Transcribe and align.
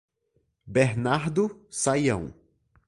Bernardo 0.65 1.61
Sayão 1.69 2.33